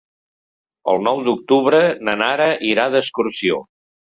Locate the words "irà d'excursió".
2.73-3.63